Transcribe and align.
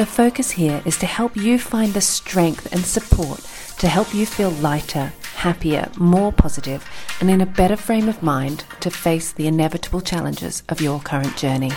The 0.00 0.06
focus 0.06 0.52
here 0.52 0.80
is 0.86 0.96
to 1.00 1.04
help 1.04 1.36
you 1.36 1.58
find 1.58 1.92
the 1.92 2.00
strength 2.00 2.72
and 2.72 2.80
support 2.80 3.40
to 3.80 3.86
help 3.86 4.14
you 4.14 4.24
feel 4.24 4.48
lighter, 4.48 5.12
happier, 5.34 5.90
more 5.98 6.32
positive, 6.32 6.88
and 7.20 7.30
in 7.30 7.42
a 7.42 7.44
better 7.44 7.76
frame 7.76 8.08
of 8.08 8.22
mind 8.22 8.64
to 8.80 8.90
face 8.90 9.30
the 9.30 9.46
inevitable 9.46 10.00
challenges 10.00 10.62
of 10.70 10.80
your 10.80 11.00
current 11.00 11.36
journey. 11.36 11.70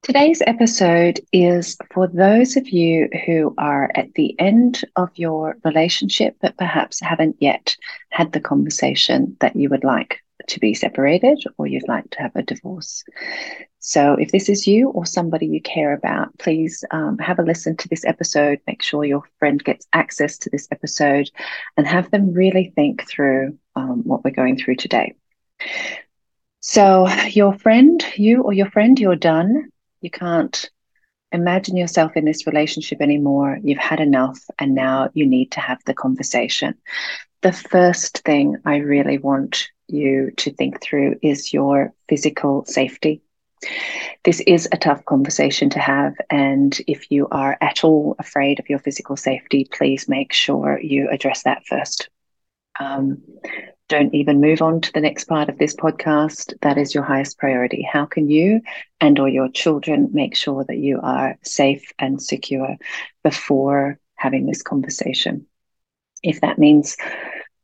Today's 0.00 0.40
episode 0.46 1.20
is 1.30 1.76
for 1.92 2.08
those 2.08 2.56
of 2.56 2.70
you 2.70 3.10
who 3.26 3.54
are 3.58 3.90
at 3.94 4.14
the 4.14 4.34
end 4.40 4.86
of 4.96 5.10
your 5.16 5.58
relationship 5.62 6.36
but 6.40 6.56
perhaps 6.56 7.00
haven't 7.00 7.36
yet 7.38 7.76
had 8.08 8.32
the 8.32 8.40
conversation 8.40 9.36
that 9.40 9.56
you 9.56 9.68
would 9.68 9.84
like 9.84 10.20
to 10.46 10.58
be 10.58 10.72
separated 10.72 11.44
or 11.58 11.66
you'd 11.66 11.86
like 11.86 12.08
to 12.12 12.18
have 12.22 12.34
a 12.34 12.42
divorce. 12.42 13.04
So, 13.84 14.14
if 14.14 14.30
this 14.30 14.48
is 14.48 14.68
you 14.68 14.90
or 14.90 15.04
somebody 15.04 15.46
you 15.46 15.60
care 15.60 15.92
about, 15.92 16.38
please 16.38 16.84
um, 16.92 17.18
have 17.18 17.40
a 17.40 17.42
listen 17.42 17.76
to 17.78 17.88
this 17.88 18.04
episode. 18.04 18.60
Make 18.68 18.80
sure 18.80 19.04
your 19.04 19.24
friend 19.40 19.62
gets 19.62 19.88
access 19.92 20.38
to 20.38 20.50
this 20.50 20.68
episode 20.70 21.28
and 21.76 21.84
have 21.84 22.08
them 22.12 22.32
really 22.32 22.72
think 22.76 23.08
through 23.08 23.58
um, 23.74 24.02
what 24.04 24.22
we're 24.22 24.30
going 24.30 24.56
through 24.56 24.76
today. 24.76 25.14
So, 26.60 27.08
your 27.26 27.58
friend, 27.58 28.00
you 28.14 28.42
or 28.42 28.52
your 28.52 28.70
friend, 28.70 28.96
you're 29.00 29.16
done. 29.16 29.72
You 30.00 30.10
can't 30.10 30.70
imagine 31.32 31.76
yourself 31.76 32.12
in 32.14 32.24
this 32.24 32.46
relationship 32.46 33.00
anymore. 33.00 33.58
You've 33.64 33.78
had 33.78 33.98
enough, 33.98 34.38
and 34.60 34.76
now 34.76 35.10
you 35.12 35.26
need 35.26 35.50
to 35.52 35.60
have 35.60 35.80
the 35.86 35.94
conversation. 35.94 36.76
The 37.40 37.52
first 37.52 38.18
thing 38.18 38.58
I 38.64 38.76
really 38.76 39.18
want 39.18 39.70
you 39.88 40.30
to 40.36 40.52
think 40.52 40.80
through 40.80 41.16
is 41.20 41.52
your 41.52 41.92
physical 42.08 42.64
safety. 42.66 43.22
This 44.24 44.40
is 44.46 44.68
a 44.70 44.76
tough 44.76 45.04
conversation 45.04 45.70
to 45.70 45.78
have, 45.78 46.14
and 46.30 46.76
if 46.86 47.10
you 47.10 47.28
are 47.30 47.56
at 47.60 47.84
all 47.84 48.16
afraid 48.18 48.60
of 48.60 48.68
your 48.68 48.78
physical 48.78 49.16
safety, 49.16 49.68
please 49.70 50.08
make 50.08 50.32
sure 50.32 50.80
you 50.80 51.08
address 51.10 51.42
that 51.42 51.64
first. 51.66 52.08
Um, 52.78 53.22
don't 53.88 54.14
even 54.14 54.40
move 54.40 54.62
on 54.62 54.80
to 54.80 54.92
the 54.92 55.00
next 55.00 55.24
part 55.24 55.48
of 55.48 55.58
this 55.58 55.74
podcast. 55.74 56.54
That 56.62 56.78
is 56.78 56.94
your 56.94 57.04
highest 57.04 57.36
priority. 57.38 57.82
How 57.82 58.06
can 58.06 58.30
you 58.30 58.62
and 59.00 59.18
or 59.18 59.28
your 59.28 59.50
children 59.50 60.10
make 60.12 60.34
sure 60.34 60.64
that 60.64 60.78
you 60.78 61.00
are 61.02 61.36
safe 61.42 61.92
and 61.98 62.22
secure 62.22 62.76
before 63.22 63.98
having 64.14 64.46
this 64.46 64.62
conversation? 64.62 65.46
If 66.22 66.40
that 66.40 66.58
means 66.58 66.96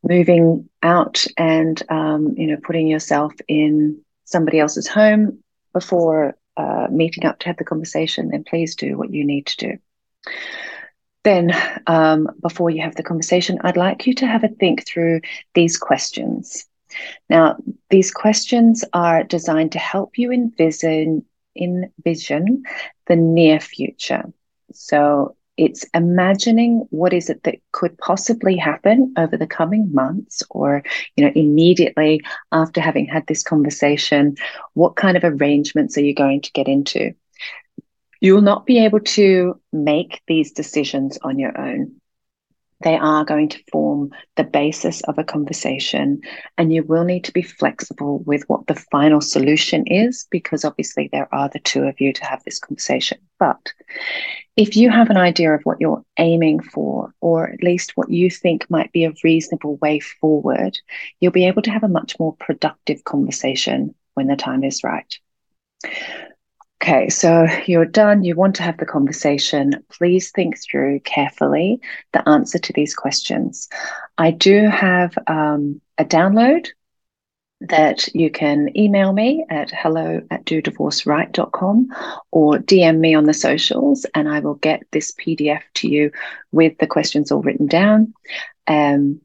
moving 0.02 0.68
out 0.82 1.24
and 1.36 1.82
um, 1.88 2.34
you 2.36 2.46
know 2.48 2.58
putting 2.62 2.86
yourself 2.86 3.32
in 3.48 4.02
somebody 4.24 4.58
else's 4.58 4.86
home 4.86 5.42
before 5.72 6.36
uh, 6.56 6.88
meeting 6.90 7.24
up 7.24 7.38
to 7.40 7.46
have 7.46 7.56
the 7.56 7.64
conversation, 7.64 8.28
then 8.28 8.44
please 8.44 8.74
do 8.74 8.96
what 8.96 9.12
you 9.12 9.24
need 9.24 9.46
to 9.46 9.56
do. 9.56 9.78
Then, 11.24 11.52
um, 11.86 12.28
before 12.40 12.70
you 12.70 12.82
have 12.82 12.94
the 12.94 13.02
conversation, 13.02 13.58
I'd 13.62 13.76
like 13.76 14.06
you 14.06 14.14
to 14.14 14.26
have 14.26 14.44
a 14.44 14.48
think 14.48 14.86
through 14.86 15.20
these 15.54 15.76
questions. 15.76 16.66
Now, 17.28 17.56
these 17.90 18.10
questions 18.10 18.84
are 18.92 19.24
designed 19.24 19.72
to 19.72 19.78
help 19.78 20.18
you 20.18 20.32
envision 20.32 21.24
envision 21.56 22.62
the 23.06 23.16
near 23.16 23.58
future. 23.58 24.24
So, 24.72 25.36
it's 25.58 25.84
imagining 25.92 26.86
what 26.90 27.12
is 27.12 27.28
it 27.28 27.42
that 27.42 27.56
could 27.72 27.98
possibly 27.98 28.56
happen 28.56 29.12
over 29.18 29.36
the 29.36 29.46
coming 29.46 29.92
months 29.92 30.42
or 30.50 30.82
you 31.16 31.24
know 31.24 31.32
immediately 31.34 32.20
after 32.52 32.80
having 32.80 33.06
had 33.06 33.26
this 33.26 33.42
conversation 33.42 34.36
what 34.74 34.96
kind 34.96 35.16
of 35.16 35.24
arrangements 35.24 35.98
are 35.98 36.02
you 36.02 36.14
going 36.14 36.40
to 36.40 36.52
get 36.52 36.68
into 36.68 37.12
you 38.20 38.34
will 38.34 38.40
not 38.40 38.66
be 38.66 38.78
able 38.78 39.00
to 39.00 39.60
make 39.72 40.22
these 40.26 40.52
decisions 40.52 41.18
on 41.22 41.38
your 41.38 41.58
own 41.60 41.98
they 42.80 42.96
are 42.96 43.24
going 43.24 43.48
to 43.48 43.62
form 43.72 44.10
the 44.36 44.44
basis 44.44 45.00
of 45.02 45.18
a 45.18 45.24
conversation, 45.24 46.20
and 46.56 46.72
you 46.72 46.84
will 46.84 47.04
need 47.04 47.24
to 47.24 47.32
be 47.32 47.42
flexible 47.42 48.20
with 48.20 48.44
what 48.46 48.66
the 48.66 48.76
final 48.76 49.20
solution 49.20 49.84
is 49.86 50.26
because 50.30 50.64
obviously 50.64 51.08
there 51.10 51.28
are 51.34 51.48
the 51.48 51.58
two 51.58 51.82
of 51.82 52.00
you 52.00 52.12
to 52.12 52.24
have 52.24 52.42
this 52.44 52.60
conversation. 52.60 53.18
But 53.40 53.72
if 54.58 54.74
you 54.76 54.90
have 54.90 55.08
an 55.08 55.16
idea 55.16 55.54
of 55.54 55.62
what 55.62 55.80
you're 55.80 56.04
aiming 56.18 56.58
for, 56.60 57.14
or 57.20 57.48
at 57.48 57.62
least 57.62 57.92
what 57.94 58.10
you 58.10 58.28
think 58.28 58.68
might 58.68 58.90
be 58.90 59.04
a 59.04 59.14
reasonable 59.22 59.76
way 59.76 60.00
forward, 60.00 60.76
you'll 61.20 61.30
be 61.30 61.46
able 61.46 61.62
to 61.62 61.70
have 61.70 61.84
a 61.84 61.88
much 61.88 62.18
more 62.18 62.34
productive 62.40 63.04
conversation 63.04 63.94
when 64.14 64.26
the 64.26 64.34
time 64.34 64.64
is 64.64 64.82
right. 64.82 65.16
Okay, 66.82 67.08
so 67.08 67.46
you're 67.66 67.84
done. 67.84 68.24
You 68.24 68.34
want 68.34 68.56
to 68.56 68.64
have 68.64 68.78
the 68.78 68.84
conversation. 68.84 69.74
Please 69.92 70.32
think 70.32 70.60
through 70.60 71.00
carefully 71.00 71.80
the 72.12 72.28
answer 72.28 72.58
to 72.58 72.72
these 72.72 72.96
questions. 72.96 73.68
I 74.16 74.32
do 74.32 74.68
have 74.68 75.16
um, 75.28 75.80
a 75.98 76.04
download 76.04 76.66
that 77.60 78.14
you 78.14 78.30
can 78.30 78.76
email 78.76 79.12
me 79.12 79.44
at 79.50 79.70
hello 79.70 80.20
at 80.30 80.44
dodivorceright.com 80.44 81.88
or 82.30 82.58
DM 82.58 82.98
me 82.98 83.14
on 83.14 83.24
the 83.24 83.34
socials, 83.34 84.06
and 84.14 84.28
I 84.28 84.40
will 84.40 84.54
get 84.54 84.84
this 84.92 85.12
PDF 85.12 85.62
to 85.74 85.88
you 85.88 86.12
with 86.52 86.78
the 86.78 86.86
questions 86.86 87.32
all 87.32 87.42
written 87.42 87.66
down. 87.66 88.14
Um, 88.68 89.20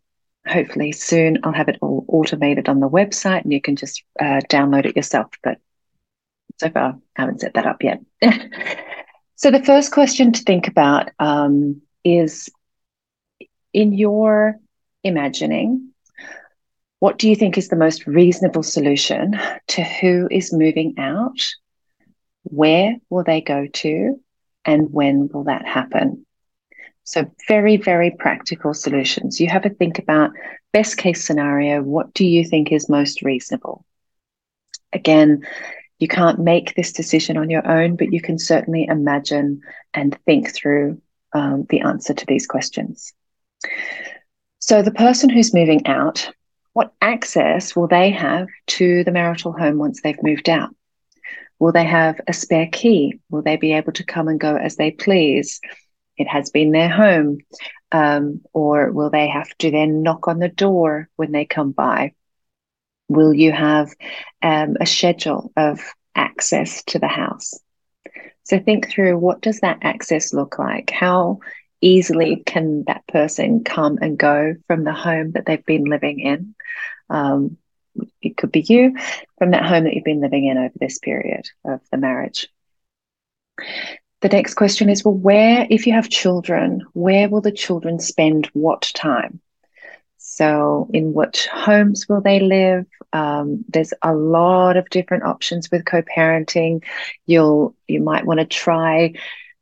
hopefully, 0.47 0.91
soon 0.91 1.39
I'll 1.43 1.53
have 1.53 1.69
it 1.69 1.77
all 1.81 2.05
automated 2.07 2.69
on 2.69 2.79
the 2.79 2.89
website 2.89 3.43
and 3.43 3.53
you 3.53 3.61
can 3.61 3.75
just 3.75 4.03
uh, 4.19 4.41
download 4.49 4.85
it 4.85 4.95
yourself. 4.95 5.27
But 5.43 5.59
so 6.59 6.69
far, 6.69 6.97
I 7.15 7.21
haven't 7.21 7.41
set 7.41 7.53
that 7.53 7.67
up 7.67 7.83
yet. 7.83 8.01
so, 9.35 9.51
the 9.51 9.63
first 9.63 9.91
question 9.91 10.31
to 10.31 10.43
think 10.43 10.67
about 10.67 11.11
um, 11.19 11.81
is 12.03 12.49
in 13.73 13.93
your 13.93 14.59
imagining, 15.03 15.92
what 17.03 17.17
do 17.17 17.27
you 17.27 17.35
think 17.35 17.57
is 17.57 17.67
the 17.67 17.75
most 17.75 18.07
reasonable 18.07 18.63
solution 18.63 19.37
to 19.67 19.83
who 19.83 20.25
is 20.31 20.53
moving 20.53 20.97
out? 20.97 21.37
Where 22.43 22.95
will 23.09 23.25
they 23.25 23.41
go 23.41 23.67
to? 23.67 24.21
And 24.63 24.89
when 24.93 25.27
will 25.27 25.43
that 25.43 25.67
happen? 25.67 26.25
So, 27.03 27.29
very, 27.49 27.75
very 27.75 28.11
practical 28.11 28.73
solutions. 28.73 29.41
You 29.41 29.49
have 29.49 29.63
to 29.63 29.69
think 29.69 29.99
about 29.99 30.31
best 30.71 30.95
case 30.95 31.25
scenario. 31.25 31.81
What 31.81 32.13
do 32.13 32.25
you 32.25 32.45
think 32.45 32.71
is 32.71 32.87
most 32.87 33.21
reasonable? 33.21 33.83
Again, 34.93 35.45
you 35.99 36.07
can't 36.07 36.39
make 36.39 36.73
this 36.73 36.93
decision 36.93 37.35
on 37.35 37.49
your 37.49 37.69
own, 37.69 37.97
but 37.97 38.13
you 38.13 38.21
can 38.21 38.39
certainly 38.39 38.85
imagine 38.85 39.59
and 39.93 40.17
think 40.25 40.55
through 40.55 41.01
um, 41.33 41.65
the 41.69 41.81
answer 41.81 42.13
to 42.13 42.25
these 42.27 42.47
questions. 42.47 43.11
So, 44.59 44.81
the 44.81 44.91
person 44.91 45.29
who's 45.29 45.53
moving 45.53 45.85
out, 45.85 46.31
what 46.73 46.93
access 47.01 47.75
will 47.75 47.87
they 47.87 48.09
have 48.11 48.47
to 48.67 49.03
the 49.03 49.11
marital 49.11 49.53
home 49.53 49.77
once 49.77 50.01
they've 50.01 50.21
moved 50.21 50.49
out? 50.49 50.75
Will 51.59 51.71
they 51.71 51.85
have 51.85 52.19
a 52.27 52.33
spare 52.33 52.67
key? 52.71 53.19
Will 53.29 53.43
they 53.43 53.57
be 53.57 53.73
able 53.73 53.93
to 53.93 54.03
come 54.03 54.27
and 54.27 54.39
go 54.39 54.55
as 54.55 54.75
they 54.75 54.91
please? 54.91 55.61
It 56.17 56.27
has 56.27 56.49
been 56.49 56.71
their 56.71 56.89
home. 56.89 57.39
Um, 57.91 58.41
or 58.53 58.91
will 58.91 59.11
they 59.11 59.27
have 59.27 59.55
to 59.59 59.69
then 59.69 60.01
knock 60.01 60.27
on 60.27 60.39
the 60.39 60.49
door 60.49 61.09
when 61.15 61.31
they 61.31 61.45
come 61.45 61.71
by? 61.71 62.13
Will 63.07 63.33
you 63.33 63.51
have 63.51 63.93
um, 64.41 64.77
a 64.81 64.87
schedule 64.87 65.51
of 65.55 65.79
access 66.15 66.83
to 66.85 66.99
the 66.99 67.07
house? 67.07 67.53
So 68.45 68.59
think 68.59 68.89
through 68.89 69.17
what 69.17 69.41
does 69.41 69.59
that 69.59 69.79
access 69.83 70.33
look 70.33 70.57
like? 70.57 70.89
How 70.89 71.39
easily 71.81 72.41
can 72.45 72.83
that 72.87 73.05
person 73.07 73.63
come 73.63 73.99
and 74.01 74.17
go 74.17 74.55
from 74.67 74.83
the 74.83 74.93
home 74.93 75.31
that 75.31 75.45
they've 75.45 75.65
been 75.65 75.85
living 75.85 76.19
in? 76.19 76.55
Um, 77.13 77.57
it 78.21 78.37
could 78.37 78.51
be 78.51 78.61
you 78.67 78.95
from 79.37 79.51
that 79.51 79.65
home 79.65 79.85
that 79.85 79.93
you've 79.93 80.03
been 80.03 80.21
living 80.21 80.47
in 80.47 80.57
over 80.57 80.73
this 80.79 80.99
period 80.99 81.49
of 81.65 81.81
the 81.91 81.97
marriage. 81.97 82.49
The 84.21 84.29
next 84.29 84.55
question 84.55 84.89
is 84.89 85.05
well, 85.05 85.13
where, 85.15 85.67
if 85.69 85.87
you 85.87 85.93
have 85.93 86.09
children, 86.09 86.81
where 86.93 87.29
will 87.29 87.41
the 87.41 87.51
children 87.51 87.99
spend 87.99 88.47
what 88.53 88.91
time? 88.95 89.41
So, 90.17 90.89
in 90.93 91.13
which 91.13 91.47
homes 91.47 92.07
will 92.09 92.21
they 92.21 92.39
live? 92.39 92.87
Um, 93.13 93.65
there's 93.69 93.93
a 94.01 94.13
lot 94.15 94.77
of 94.77 94.89
different 94.89 95.23
options 95.25 95.69
with 95.71 95.85
co-parenting. 95.85 96.83
You'll 97.27 97.75
you 97.87 98.01
might 98.01 98.25
want 98.25 98.39
to 98.41 98.45
try 98.45 99.13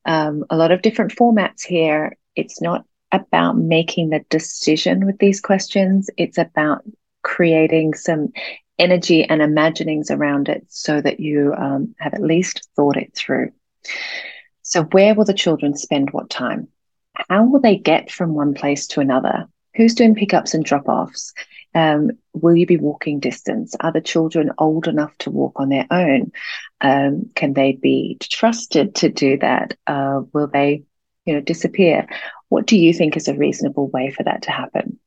Um, 0.06 0.45
a 0.50 0.57
lot 0.57 0.71
of 0.71 0.81
different 0.81 1.15
formats 1.15 1.63
here. 1.65 2.18
It's 2.36 2.62
not 2.62 2.86
about 3.12 3.57
making 3.57 4.09
the 4.09 4.25
decision 4.30 5.06
with 5.06 5.19
these 5.19 5.42
questions, 5.42 6.09
it's 6.18 6.38
about 6.39 6.83
creating 7.24 7.94
some 7.94 8.30
energy 8.80 9.24
and 9.24 9.42
imaginings 9.42 10.10
around 10.10 10.50
it 10.50 10.66
so 10.70 11.02
that 11.02 11.20
you 11.20 11.54
um, 11.58 11.96
have 12.00 12.14
at 12.14 12.22
least 12.22 12.68
thought 12.76 12.98
it 12.98 13.14
through. 13.16 13.52
So, 14.64 14.84
where 14.84 15.14
will 15.14 15.26
the 15.26 15.34
children 15.34 15.76
spend 15.76 16.12
what 16.12 16.30
time? 16.30 16.68
How 17.30 17.46
will 17.46 17.62
they 17.62 17.78
get 17.78 18.12
from 18.12 18.34
one 18.34 18.54
place 18.54 18.88
to 18.88 19.02
another? 19.02 19.48
Who's 19.76 19.96
doing 19.96 20.16
pickups 20.16 20.54
and 20.54 20.64
drop 20.66 20.88
offs? 20.88 21.34
Um, 21.74 22.12
will 22.34 22.56
you 22.56 22.66
be 22.66 22.78
walking 22.78 23.20
distance? 23.20 23.76
Are 23.80 23.92
the 23.92 24.02
children 24.02 24.52
old 24.58 24.88
enough 24.88 25.18
to 25.20 25.30
walk 25.30 25.54
on 25.56 25.70
their 25.70 25.88
own? 25.90 26.32
Um, 26.82 27.30
can 27.36 27.54
they 27.54 27.74
be 27.74 28.18
trusted 28.20 28.96
to 28.96 29.10
do 29.10 29.38
that? 29.38 29.78
Uh, 29.88 30.22
will 30.34 30.48
they, 30.48 30.84
you 31.26 31.34
know, 31.34 31.42
disappear? 31.42 32.08
What 32.50 32.68
do 32.68 32.78
you 32.78 32.94
think 32.94 33.16
is 33.16 33.28
a 33.28 33.36
reasonable 33.36 33.90
way 33.90 34.12
for 34.12 34.24
that 34.24 34.44
to 34.44 34.52
happen? 34.52 35.00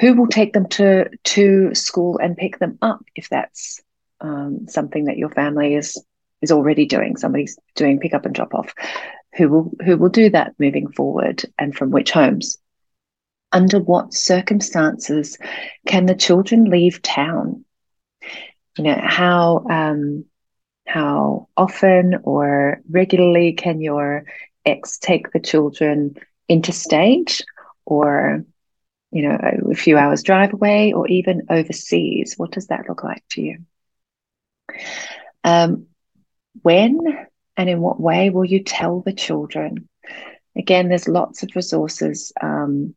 Who 0.00 0.14
will 0.14 0.28
take 0.28 0.52
them 0.52 0.68
to 0.70 1.08
to 1.24 1.74
school 1.74 2.18
and 2.22 2.36
pick 2.36 2.58
them 2.58 2.78
up 2.82 3.04
if 3.14 3.28
that's 3.28 3.80
um, 4.20 4.66
something 4.68 5.06
that 5.06 5.18
your 5.18 5.30
family 5.30 5.74
is 5.74 6.02
is 6.42 6.52
already 6.52 6.86
doing? 6.86 7.16
Somebody's 7.16 7.58
doing 7.74 7.98
pick 7.98 8.14
up 8.14 8.26
and 8.26 8.34
drop 8.34 8.54
off. 8.54 8.72
Who 9.36 9.48
will 9.48 9.72
who 9.84 9.96
will 9.96 10.08
do 10.08 10.30
that 10.30 10.54
moving 10.58 10.90
forward, 10.90 11.42
and 11.58 11.74
from 11.74 11.90
which 11.90 12.10
homes? 12.10 12.58
under 13.52 13.78
what 13.78 14.12
circumstances 14.12 15.38
can 15.86 16.06
the 16.06 16.14
children 16.14 16.64
leave 16.64 17.02
town? 17.02 17.64
You 18.76 18.84
know, 18.84 19.00
how 19.02 19.64
um, 19.70 20.24
how 20.86 21.48
often 21.56 22.20
or 22.22 22.80
regularly 22.90 23.52
can 23.52 23.80
your 23.80 24.24
ex 24.64 24.98
take 24.98 25.32
the 25.32 25.40
children 25.40 26.14
interstate 26.48 27.44
or 27.84 28.44
you 29.10 29.22
know 29.22 29.38
a 29.70 29.74
few 29.74 29.96
hours 29.96 30.22
drive 30.22 30.52
away 30.52 30.92
or 30.92 31.06
even 31.08 31.46
overseas. 31.50 32.34
What 32.36 32.52
does 32.52 32.68
that 32.68 32.88
look 32.88 33.04
like 33.04 33.24
to 33.30 33.42
you? 33.42 33.58
Um, 35.44 35.86
when 36.62 37.00
and 37.56 37.68
in 37.68 37.80
what 37.80 38.00
way 38.00 38.30
will 38.30 38.44
you 38.44 38.62
tell 38.62 39.00
the 39.00 39.12
children? 39.12 39.88
Again 40.56 40.88
there's 40.88 41.08
lots 41.08 41.42
of 41.42 41.50
resources 41.54 42.32
um, 42.40 42.94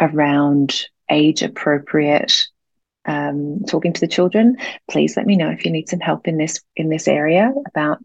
around 0.00 0.84
age 1.10 1.42
appropriate 1.42 2.46
um, 3.06 3.60
talking 3.66 3.92
to 3.94 4.00
the 4.00 4.06
children. 4.06 4.58
Please 4.88 5.16
let 5.16 5.26
me 5.26 5.36
know 5.36 5.50
if 5.50 5.64
you 5.64 5.70
need 5.70 5.88
some 5.88 6.00
help 6.00 6.28
in 6.28 6.36
this 6.36 6.60
in 6.76 6.88
this 6.90 7.08
area 7.08 7.52
about 7.66 7.98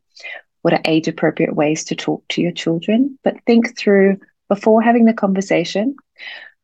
what 0.61 0.73
are 0.73 0.81
age 0.85 1.07
appropriate 1.07 1.53
ways 1.55 1.83
to 1.83 1.95
talk 1.95 2.23
to 2.29 2.41
your 2.41 2.53
children. 2.53 3.19
But 3.23 3.35
think 3.45 3.77
through 3.77 4.17
before 4.47 4.81
having 4.81 5.05
the 5.05 5.13
conversation 5.13 5.95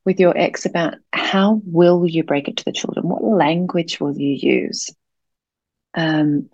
with 0.05 0.19
your 0.19 0.37
ex 0.37 0.65
about 0.65 0.95
how 1.13 1.61
will 1.65 2.07
you 2.07 2.23
break 2.23 2.47
it 2.47 2.57
to 2.57 2.65
the 2.65 2.71
children 2.71 3.07
what 3.07 3.23
language 3.23 3.99
will 3.99 4.17
you 4.17 4.29
use 4.29 4.89
um, 5.95 6.49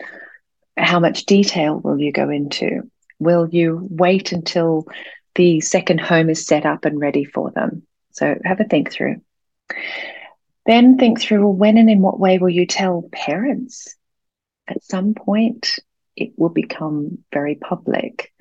how 0.77 0.99
much 0.99 1.25
detail 1.25 1.79
will 1.79 1.99
you 1.99 2.11
go 2.11 2.29
into 2.29 2.89
will 3.19 3.47
you 3.49 3.87
wait 3.89 4.31
until 4.31 4.85
the 5.35 5.61
second 5.61 5.99
home 5.99 6.29
is 6.29 6.45
set 6.45 6.65
up 6.65 6.85
and 6.85 6.99
ready 6.99 7.25
for 7.25 7.51
them 7.51 7.85
so 8.15 8.39
have 8.45 8.61
a 8.61 8.63
think 8.63 8.91
through. 8.91 9.21
Then 10.65 10.97
think 10.97 11.19
through 11.19 11.41
well, 11.43 11.53
when 11.53 11.77
and 11.77 11.89
in 11.89 12.01
what 12.01 12.19
way 12.19 12.37
will 12.37 12.49
you 12.49 12.65
tell 12.65 13.09
parents? 13.11 13.93
At 14.67 14.83
some 14.83 15.13
point, 15.13 15.77
it 16.15 16.31
will 16.37 16.49
become 16.49 17.19
very 17.33 17.55
public. 17.55 18.31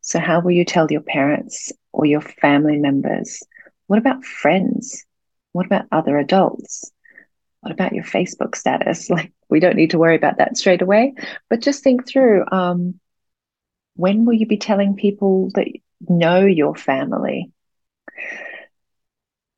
So, 0.00 0.18
how 0.18 0.40
will 0.40 0.52
you 0.52 0.64
tell 0.64 0.90
your 0.90 1.02
parents 1.02 1.72
or 1.92 2.06
your 2.06 2.22
family 2.22 2.78
members? 2.78 3.42
What 3.88 3.98
about 3.98 4.24
friends? 4.24 5.04
What 5.52 5.66
about 5.66 5.86
other 5.90 6.16
adults? 6.18 6.92
What 7.60 7.72
about 7.72 7.92
your 7.94 8.04
Facebook 8.04 8.54
status? 8.54 9.10
Like, 9.10 9.32
we 9.50 9.60
don't 9.60 9.76
need 9.76 9.90
to 9.90 9.98
worry 9.98 10.14
about 10.14 10.38
that 10.38 10.56
straight 10.56 10.82
away, 10.82 11.14
but 11.50 11.60
just 11.60 11.82
think 11.82 12.06
through 12.06 12.44
um, 12.52 13.00
when 13.96 14.24
will 14.24 14.34
you 14.34 14.46
be 14.46 14.58
telling 14.58 14.94
people 14.94 15.50
that 15.54 15.66
know 16.08 16.44
your 16.44 16.76
family? 16.76 17.50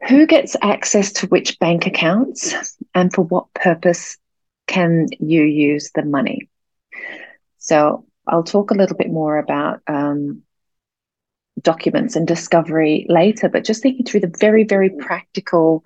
who 0.09 0.27
gets 0.27 0.56
access 0.62 1.12
to 1.12 1.26
which 1.26 1.59
bank 1.59 1.87
accounts 1.87 2.55
and 2.94 3.12
for 3.12 3.23
what 3.23 3.53
purpose 3.55 4.17
can 4.67 5.06
you 5.19 5.43
use 5.43 5.91
the 5.94 6.05
money? 6.05 6.49
So 7.59 8.06
I'll 8.26 8.43
talk 8.43 8.71
a 8.71 8.75
little 8.75 8.97
bit 8.97 9.11
more 9.11 9.38
about 9.38 9.81
um, 9.87 10.43
documents 11.62 12.17
and 12.17 12.27
discovery 12.27 13.07
later, 13.09 13.49
but 13.49 13.65
just 13.65 13.83
thinking 13.83 14.05
through 14.05 14.21
the 14.21 14.35
very, 14.39 14.65
very 14.65 14.91
practical 14.91 15.85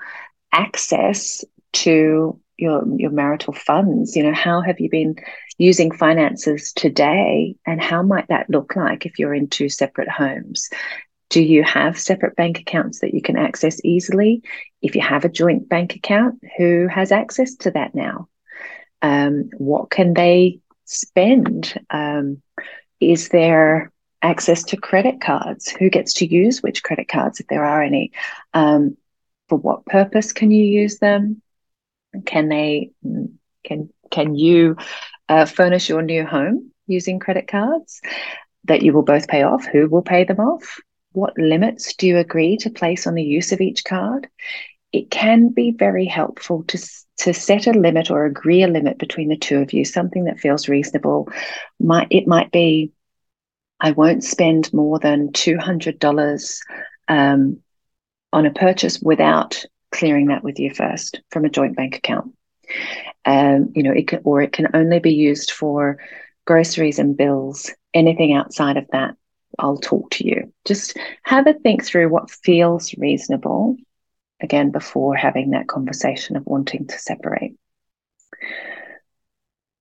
access 0.53 1.45
to 1.73 2.41
your 2.57 2.85
your 2.97 3.11
marital 3.11 3.53
funds. 3.53 4.17
You 4.17 4.23
know, 4.23 4.35
how 4.35 4.61
have 4.61 4.81
you 4.81 4.89
been 4.89 5.17
using 5.59 5.91
finances 5.91 6.73
today, 6.73 7.57
and 7.67 7.83
how 7.83 8.03
might 8.03 8.29
that 8.29 8.51
look 8.51 8.77
like 8.77 9.07
if 9.07 9.19
you're 9.19 9.35
in 9.35 9.49
two 9.49 9.69
separate 9.69 10.09
homes? 10.09 10.69
Do 11.31 11.43
you 11.43 11.65
have 11.65 11.99
separate 11.99 12.37
bank 12.37 12.61
accounts 12.61 13.01
that 13.01 13.15
you 13.15 13.23
can 13.23 13.37
access 13.37 13.81
easily? 13.85 14.43
If 14.83 14.95
you 14.95 15.01
have 15.01 15.25
a 15.25 15.29
joint 15.29 15.69
bank 15.69 15.97
account, 15.97 16.41
who 16.57 16.87
has 16.87 17.11
access 17.11 17.57
to 17.57 17.71
that 17.73 17.95
now? 17.95 18.29
Um, 19.03 19.51
what 19.59 19.91
can 19.91 20.15
they 20.15 20.61
spend? 20.85 21.75
Um, 21.91 22.43
is 23.01 23.31
there 23.31 23.91
access 24.25 24.65
to 24.65 24.77
credit 24.77 25.21
cards? 25.21 25.69
Who 25.69 25.91
gets 25.91 26.15
to 26.15 26.27
use 26.27 26.63
which 26.63 26.83
credit 26.83 27.09
cards, 27.09 27.39
if 27.39 27.47
there 27.47 27.65
are 27.65 27.83
any? 27.83 28.11
Um, 28.53 28.97
for 29.49 29.59
what 29.59 29.87
purpose 29.87 30.33
can 30.33 30.51
you 30.51 30.65
use 30.65 30.99
them? 30.99 31.43
Can 32.27 32.49
they 32.49 32.91
can 33.63 33.91
can 34.11 34.35
you 34.35 34.77
uh, 35.29 35.45
furnish 35.45 35.89
your 35.89 36.03
new 36.03 36.25
home 36.25 36.73
using 36.87 37.19
credit 37.19 37.49
cards 37.49 38.01
that 38.65 38.83
you 38.83 38.93
will 38.93 39.03
both 39.03 39.29
pay 39.29 39.43
off? 39.43 39.67
Who 39.67 39.89
will 39.89 40.03
pay 40.03 40.25
them 40.25 40.41
off? 40.41 40.81
what 41.15 41.39
limits 41.39 41.95
do 41.95 42.07
you 42.07 42.19
agree 42.19 42.57
to 42.59 42.71
place 42.71 43.07
on 43.07 43.15
the 43.15 43.23
use 43.23 43.53
of 43.53 43.61
each 43.61 43.85
card? 43.85 44.29
It 44.93 45.11
can 45.11 45.49
be 45.49 45.71
very 45.71 46.07
helpful 46.07 46.65
to, 46.65 46.79
to 47.19 47.33
set 47.33 47.67
a 47.67 47.73
limit 47.73 48.11
or 48.11 48.25
agree 48.25 48.63
a 48.63 48.69
limit 48.69 48.99
between 48.99 49.29
the 49.29 49.37
two 49.37 49.59
of 49.59 49.73
you, 49.73 49.85
something 49.85 50.25
that 50.25 50.41
feels 50.41 50.69
reasonable. 50.69 51.29
Might, 51.81 52.09
it 52.11 52.27
might 52.27 52.51
be, 52.53 52.91
I 53.85 53.91
won't 53.91 54.25
spend 54.25 54.73
more 54.73 54.99
than 54.99 55.29
$200 55.33 56.61
um, 57.07 57.61
on 58.33 58.47
a 58.47 58.51
purchase 58.51 58.99
without 58.99 59.63
clearing 59.93 60.29
that 60.29 60.43
with 60.43 60.59
you 60.59 60.73
first 60.73 61.21
from 61.31 61.45
a 61.45 61.51
joint 61.51 61.77
bank 61.77 61.97
account. 61.97 62.35
Um, 63.27 63.73
you 63.75 63.83
know, 63.83 63.93
it 63.93 64.09
can, 64.09 64.23
or 64.25 64.41
it 64.41 64.53
can 64.53 64.69
only 64.73 65.01
be 65.01 65.13
used 65.13 65.51
for 65.51 65.99
groceries 66.47 66.99
and 66.99 67.15
bills. 67.15 67.71
Anything 67.93 68.33
outside 68.33 68.79
of 68.79 68.87
that 68.93 69.17
I'll 69.59 69.77
talk 69.77 70.11
to 70.13 70.27
you. 70.27 70.51
Just 70.65 70.97
have 71.23 71.47
a 71.47 71.53
think 71.53 71.85
through 71.85 72.09
what 72.09 72.31
feels 72.31 72.95
reasonable, 72.97 73.77
again, 74.41 74.71
before 74.71 75.15
having 75.15 75.51
that 75.51 75.69
conversation 75.69 76.37
of 76.37 76.47
wanting 76.47 76.87
to 76.87 76.99
separate. 76.99 77.55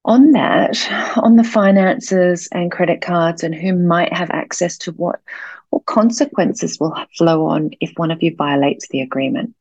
On 0.05 0.31
that, 0.31 0.77
on 1.17 1.37
the 1.37 1.43
finances 1.43 2.49
and 2.51 2.71
credit 2.71 3.01
cards 3.01 3.43
and 3.43 3.55
who 3.55 3.73
might 3.73 4.11
have 4.11 4.29
access 4.31 4.77
to 4.79 4.91
what, 4.91 5.21
what 5.69 5.85
consequences 5.85 6.77
will 6.79 6.95
flow 7.17 7.45
on 7.45 7.71
if 7.79 7.93
one 7.95 8.11
of 8.11 8.21
you 8.21 8.35
violates 8.35 8.87
the 8.89 9.01
agreement. 9.01 9.55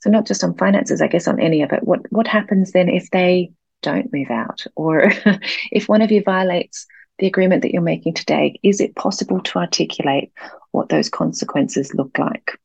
So 0.00 0.10
not 0.10 0.26
just 0.26 0.44
on 0.44 0.56
finances, 0.56 1.02
I 1.02 1.08
guess 1.08 1.26
on 1.26 1.40
any 1.40 1.62
of 1.62 1.72
it. 1.72 1.82
What 1.82 2.10
what 2.12 2.28
happens 2.28 2.70
then 2.70 2.88
if 2.88 3.10
they 3.10 3.50
don't 3.82 4.12
move 4.12 4.30
out, 4.30 4.64
or 4.76 5.10
if 5.72 5.88
one 5.88 6.02
of 6.02 6.12
you 6.12 6.22
violates 6.22 6.86
the 7.18 7.26
agreement 7.26 7.62
that 7.62 7.72
you're 7.72 7.82
making 7.82 8.14
today, 8.14 8.60
is 8.62 8.80
it 8.80 8.94
possible 8.94 9.40
to 9.40 9.58
articulate 9.58 10.32
what 10.70 10.88
those 10.88 11.08
consequences 11.08 11.94
look 11.94 12.16
like? 12.16 12.60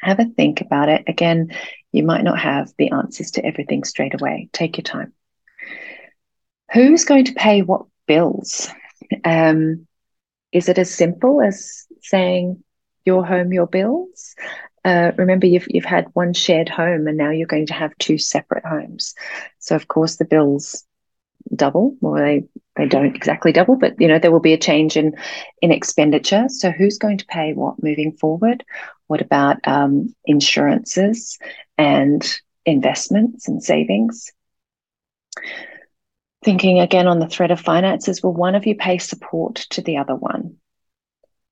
Have 0.00 0.20
a 0.20 0.26
think 0.26 0.60
about 0.60 0.88
it. 0.88 1.02
Again, 1.08 1.52
you 1.90 2.04
might 2.04 2.22
not 2.22 2.38
have 2.38 2.72
the 2.78 2.92
answers 2.92 3.32
to 3.32 3.44
everything 3.44 3.82
straight 3.82 4.14
away. 4.14 4.48
Take 4.52 4.76
your 4.76 4.84
time. 4.84 5.12
Who's 6.72 7.04
going 7.04 7.24
to 7.26 7.32
pay 7.32 7.62
what 7.62 7.86
bills? 8.06 8.68
Um, 9.24 9.86
is 10.52 10.68
it 10.68 10.78
as 10.78 10.94
simple 10.94 11.40
as 11.40 11.86
saying 12.02 12.62
your 13.04 13.24
home, 13.24 13.52
your 13.52 13.66
bills? 13.66 14.34
Uh, 14.84 15.12
remember, 15.16 15.46
you've 15.46 15.66
you've 15.68 15.84
had 15.84 16.06
one 16.14 16.32
shared 16.32 16.68
home, 16.68 17.06
and 17.06 17.16
now 17.16 17.30
you're 17.30 17.46
going 17.46 17.66
to 17.66 17.74
have 17.74 17.96
two 17.98 18.18
separate 18.18 18.64
homes. 18.64 19.14
So, 19.58 19.76
of 19.76 19.88
course, 19.88 20.16
the 20.16 20.24
bills 20.24 20.84
double 21.54 21.96
or 22.02 22.20
they 22.20 22.44
they 22.76 22.86
don't 22.86 23.14
exactly 23.16 23.52
double 23.52 23.76
but 23.76 23.98
you 23.98 24.06
know 24.06 24.18
there 24.18 24.30
will 24.30 24.40
be 24.40 24.52
a 24.52 24.58
change 24.58 24.96
in 24.96 25.14
in 25.62 25.72
expenditure 25.72 26.44
so 26.48 26.70
who's 26.70 26.98
going 26.98 27.18
to 27.18 27.26
pay 27.26 27.52
what 27.54 27.82
moving 27.82 28.12
forward 28.12 28.64
what 29.06 29.20
about 29.20 29.56
um, 29.66 30.14
insurances 30.26 31.38
and 31.78 32.38
investments 32.66 33.48
and 33.48 33.62
savings 33.62 34.30
thinking 36.44 36.80
again 36.80 37.06
on 37.06 37.18
the 37.18 37.28
thread 37.28 37.50
of 37.50 37.60
finances 37.60 38.22
will 38.22 38.34
one 38.34 38.54
of 38.54 38.66
you 38.66 38.74
pay 38.76 38.98
support 38.98 39.56
to 39.70 39.82
the 39.82 39.96
other 39.98 40.14
one 40.14 40.56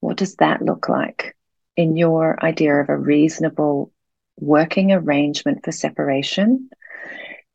What 0.01 0.17
does 0.17 0.37
that 0.37 0.63
look 0.63 0.89
like 0.89 1.37
in 1.77 1.97
your 1.97 2.43
idea 2.45 2.75
of 2.75 2.89
a 2.89 2.97
reasonable 2.99 3.93
working 4.39 4.93
arrangement 4.93 5.65
for 5.65 5.73
separation? 5.73 6.71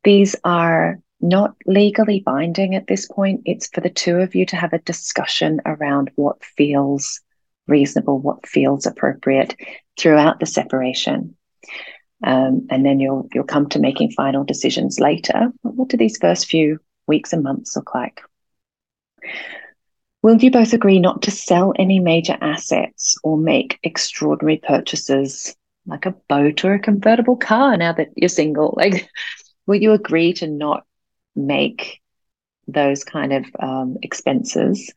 These 0.03 0.35
are 0.43 0.99
not 1.21 1.55
legally 1.65 2.21
binding 2.25 2.75
at 2.75 2.87
this 2.87 3.05
point. 3.07 3.41
It's 3.45 3.67
for 3.67 3.81
the 3.81 3.89
two 3.89 4.17
of 4.17 4.35
you 4.35 4.45
to 4.47 4.55
have 4.55 4.73
a 4.73 4.79
discussion 4.79 5.61
around 5.65 6.11
what 6.15 6.43
feels 6.43 7.21
reasonable, 7.67 8.19
what 8.19 8.47
feels 8.47 8.85
appropriate 8.85 9.55
throughout 9.97 10.39
the 10.39 10.45
separation. 10.47 11.35
Um, 12.23 12.67
and 12.69 12.85
then 12.85 12.99
you'll 12.99 13.27
you'll 13.33 13.43
come 13.43 13.67
to 13.69 13.79
making 13.79 14.11
final 14.11 14.43
decisions 14.43 14.99
later. 14.99 15.51
What 15.61 15.89
do 15.89 15.97
these 15.97 16.17
first 16.17 16.47
few 16.47 16.79
weeks 17.07 17.33
and 17.33 17.43
months 17.43 17.75
look 17.75 17.93
like? 17.95 18.21
Will 20.21 20.37
you 20.37 20.51
both 20.51 20.73
agree 20.73 20.99
not 20.99 21.23
to 21.23 21.31
sell 21.31 21.73
any 21.77 21.99
major 21.99 22.37
assets 22.41 23.15
or 23.23 23.37
make 23.37 23.79
extraordinary 23.81 24.57
purchases 24.57 25.55
like 25.87 26.05
a 26.05 26.15
boat 26.29 26.63
or 26.63 26.75
a 26.75 26.79
convertible 26.79 27.35
car 27.35 27.75
now 27.75 27.93
that 27.93 28.09
you're 28.15 28.29
single? 28.29 28.73
Like, 28.77 29.09
will 29.65 29.81
you 29.81 29.93
agree 29.93 30.33
to 30.33 30.47
not 30.47 30.85
make 31.35 32.01
those 32.67 33.03
kind 33.03 33.33
of 33.33 33.45
um, 33.59 33.97
expenses 34.01 34.93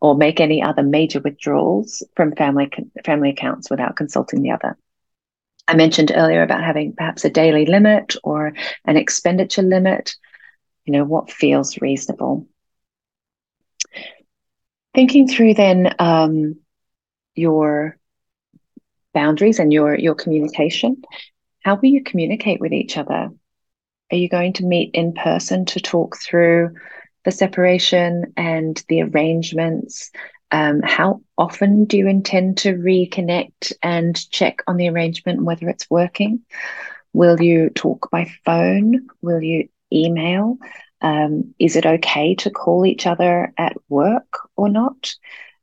or 0.00 0.14
make 0.14 0.40
any 0.40 0.62
other 0.62 0.82
major 0.82 1.20
withdrawals 1.20 2.02
from 2.14 2.34
family 2.36 2.70
family 3.04 3.30
accounts 3.30 3.70
without 3.70 3.96
consulting 3.96 4.42
the 4.42 4.50
other? 4.50 4.76
I 5.68 5.74
mentioned 5.74 6.12
earlier 6.14 6.42
about 6.42 6.62
having 6.62 6.94
perhaps 6.94 7.24
a 7.24 7.30
daily 7.30 7.66
limit 7.66 8.16
or 8.22 8.52
an 8.84 8.96
expenditure 8.96 9.62
limit. 9.62 10.14
You 10.84 10.92
know, 10.92 11.04
what 11.04 11.30
feels 11.30 11.80
reasonable? 11.80 12.46
Thinking 14.94 15.26
through 15.28 15.54
then 15.54 15.94
um, 15.98 16.56
your 17.34 17.98
boundaries 19.12 19.58
and 19.58 19.72
your 19.72 19.98
your 19.98 20.14
communication. 20.14 21.02
How 21.64 21.74
will 21.74 21.88
you 21.88 22.02
communicate 22.02 22.60
with 22.60 22.72
each 22.72 22.96
other? 22.96 23.30
Are 24.12 24.16
you 24.16 24.28
going 24.28 24.52
to 24.54 24.64
meet 24.64 24.90
in 24.94 25.14
person 25.14 25.64
to 25.66 25.80
talk 25.80 26.16
through 26.16 26.70
the 27.24 27.32
separation 27.32 28.32
and 28.36 28.82
the 28.88 29.02
arrangements? 29.02 30.12
Um, 30.50 30.80
how 30.82 31.22
often 31.36 31.84
do 31.86 31.96
you 31.96 32.08
intend 32.08 32.58
to 32.58 32.74
reconnect 32.74 33.72
and 33.82 34.30
check 34.30 34.62
on 34.66 34.76
the 34.76 34.88
arrangement 34.88 35.42
whether 35.42 35.68
it's 35.68 35.90
working? 35.90 36.40
Will 37.12 37.40
you 37.40 37.70
talk 37.70 38.10
by 38.10 38.30
phone? 38.44 39.08
Will 39.22 39.42
you 39.42 39.68
email? 39.92 40.58
Um, 41.00 41.54
is 41.58 41.76
it 41.76 41.86
okay 41.86 42.34
to 42.36 42.50
call 42.50 42.86
each 42.86 43.06
other 43.06 43.52
at 43.58 43.76
work 43.88 44.48
or 44.56 44.68
not? 44.68 45.14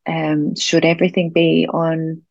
Um, 0.06 0.56
should 0.56 0.86
everything 0.86 1.30
be 1.30 1.68
on 1.72 2.24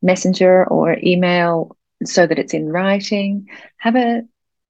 messenger 0.00 0.66
or 0.66 0.96
email 1.02 1.76
so 2.04 2.26
that 2.26 2.38
it's 2.38 2.54
in 2.54 2.68
writing? 2.68 3.48
Have 3.78 3.96
a 3.96 4.22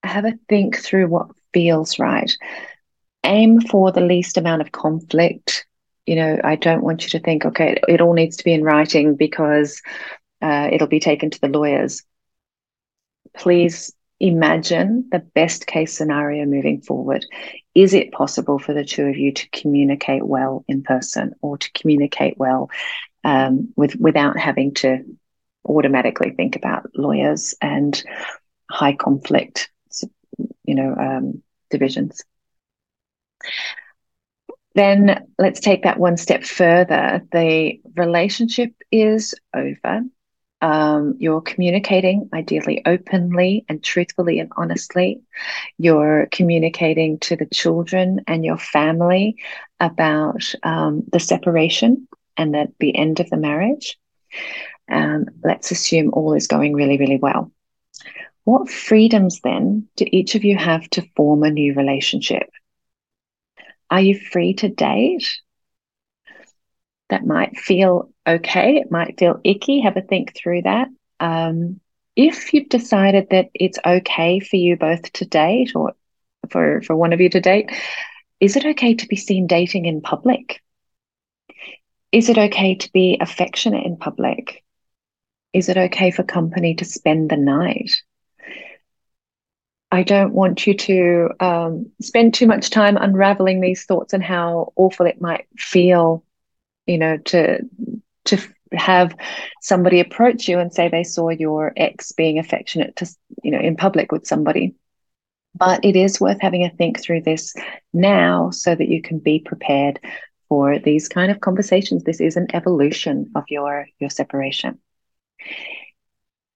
have 0.02 0.24
a 0.24 0.38
think 0.48 0.76
through 0.76 1.08
what 1.08 1.30
feels 1.52 1.98
right. 1.98 2.30
Aim 3.24 3.60
for 3.60 3.92
the 3.92 4.00
least 4.00 4.36
amount 4.36 4.62
of 4.62 4.72
conflict. 4.72 5.64
You 6.06 6.16
know, 6.16 6.40
I 6.42 6.56
don't 6.56 6.82
want 6.82 7.04
you 7.04 7.10
to 7.10 7.20
think, 7.20 7.44
okay, 7.44 7.78
it 7.88 8.00
all 8.00 8.12
needs 8.12 8.36
to 8.38 8.44
be 8.44 8.52
in 8.52 8.64
writing 8.64 9.14
because 9.14 9.80
uh, 10.40 10.68
it'll 10.72 10.88
be 10.88 11.00
taken 11.00 11.30
to 11.30 11.40
the 11.40 11.48
lawyers. 11.48 12.02
Please 13.36 13.92
imagine 14.18 15.08
the 15.10 15.18
best 15.18 15.66
case 15.66 15.92
scenario 15.92 16.44
moving 16.44 16.80
forward. 16.80 17.26
Is 17.74 17.94
it 17.94 18.12
possible 18.12 18.58
for 18.58 18.72
the 18.72 18.84
two 18.84 19.06
of 19.06 19.16
you 19.16 19.32
to 19.32 19.48
communicate 19.50 20.24
well 20.24 20.64
in 20.68 20.82
person 20.82 21.34
or 21.42 21.58
to 21.58 21.72
communicate 21.72 22.36
well 22.38 22.70
um, 23.24 23.72
with 23.76 23.96
without 23.96 24.38
having 24.38 24.74
to 24.74 25.04
automatically 25.64 26.30
think 26.30 26.56
about 26.56 26.90
lawyers 26.94 27.54
and 27.60 28.02
high 28.70 28.94
conflict, 28.94 29.70
you 30.64 30.74
know, 30.74 30.94
um, 30.98 31.42
divisions? 31.70 32.22
Then 34.74 35.26
let's 35.38 35.60
take 35.60 35.82
that 35.82 35.98
one 35.98 36.16
step 36.16 36.44
further. 36.44 37.22
The 37.32 37.80
relationship 37.94 38.72
is 38.90 39.34
over 39.54 40.02
um, 40.62 41.16
you're 41.18 41.40
communicating 41.40 42.30
ideally 42.32 42.82
openly 42.86 43.64
and 43.68 43.82
truthfully 43.82 44.38
and 44.38 44.50
honestly. 44.56 45.20
You're 45.76 46.28
communicating 46.30 47.18
to 47.20 47.36
the 47.36 47.46
children 47.46 48.20
and 48.28 48.44
your 48.44 48.58
family 48.58 49.36
about 49.80 50.54
um, 50.62 51.02
the 51.10 51.18
separation 51.18 52.06
and 52.36 52.54
at 52.54 52.70
the 52.78 52.96
end 52.96 53.18
of 53.18 53.28
the 53.28 53.36
marriage. 53.36 53.98
Um, 54.88 55.26
let's 55.42 55.72
assume 55.72 56.10
all 56.12 56.34
is 56.34 56.46
going 56.46 56.74
really, 56.74 56.96
really 56.96 57.18
well. 57.18 57.50
What 58.44 58.70
freedoms 58.70 59.40
then 59.40 59.88
do 59.96 60.06
each 60.12 60.36
of 60.36 60.44
you 60.44 60.56
have 60.56 60.88
to 60.90 61.08
form 61.16 61.42
a 61.42 61.50
new 61.50 61.74
relationship? 61.74 62.48
Are 63.92 64.00
you 64.00 64.18
free 64.18 64.54
to 64.54 64.68
date? 64.68 65.28
that 67.12 67.26
might 67.26 67.58
feel 67.58 68.10
okay. 68.26 68.76
It 68.76 68.90
might 68.90 69.18
feel 69.18 69.38
icky. 69.44 69.80
Have 69.80 69.98
a 69.98 70.00
think 70.00 70.34
through 70.34 70.62
that. 70.62 70.88
Um, 71.20 71.78
if 72.16 72.54
you've 72.54 72.70
decided 72.70 73.28
that 73.30 73.50
it's 73.52 73.78
okay 73.84 74.40
for 74.40 74.56
you 74.56 74.76
both 74.76 75.12
to 75.12 75.26
date 75.26 75.72
or 75.74 75.92
for, 76.48 76.80
for 76.80 76.96
one 76.96 77.12
of 77.12 77.20
you 77.20 77.28
to 77.28 77.40
date, 77.40 77.70
is 78.40 78.56
it 78.56 78.64
okay 78.64 78.94
to 78.94 79.06
be 79.06 79.16
seen 79.16 79.46
dating 79.46 79.84
in 79.84 80.00
public? 80.00 80.62
Is 82.12 82.30
it 82.30 82.38
okay 82.38 82.76
to 82.76 82.90
be 82.92 83.18
affectionate 83.20 83.84
in 83.84 83.98
public? 83.98 84.64
Is 85.52 85.68
it 85.68 85.76
okay 85.76 86.10
for 86.12 86.22
company 86.22 86.76
to 86.76 86.86
spend 86.86 87.30
the 87.30 87.36
night? 87.36 87.92
I 89.92 90.02
don't 90.02 90.32
want 90.32 90.66
you 90.66 90.74
to 90.74 91.28
um, 91.38 91.92
spend 92.00 92.34
too 92.34 92.48
much 92.48 92.70
time 92.70 92.96
unraveling 92.96 93.60
these 93.60 93.84
thoughts 93.84 94.12
and 94.12 94.22
how 94.22 94.72
awful 94.74 95.06
it 95.06 95.20
might 95.20 95.46
feel 95.56 96.24
you 96.86 96.98
know, 96.98 97.16
to 97.18 97.58
to 98.24 98.38
have 98.72 99.14
somebody 99.60 100.00
approach 100.00 100.48
you 100.48 100.58
and 100.58 100.72
say 100.72 100.88
they 100.88 101.04
saw 101.04 101.28
your 101.28 101.72
ex 101.76 102.12
being 102.12 102.38
affectionate 102.38 102.96
to 102.96 103.06
you 103.42 103.50
know 103.50 103.60
in 103.60 103.76
public 103.76 104.12
with 104.12 104.26
somebody. 104.26 104.74
But 105.54 105.84
it 105.84 105.96
is 105.96 106.20
worth 106.20 106.40
having 106.40 106.64
a 106.64 106.70
think 106.70 107.00
through 107.00 107.22
this 107.22 107.54
now 107.92 108.50
so 108.50 108.74
that 108.74 108.88
you 108.88 109.02
can 109.02 109.18
be 109.18 109.38
prepared 109.38 110.00
for 110.48 110.78
these 110.78 111.08
kind 111.08 111.30
of 111.30 111.40
conversations. 111.40 112.04
This 112.04 112.20
is 112.20 112.36
an 112.36 112.48
evolution 112.54 113.30
of 113.34 113.44
your 113.48 113.86
your 113.98 114.10
separation 114.10 114.78